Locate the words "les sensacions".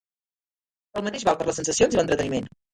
1.51-1.95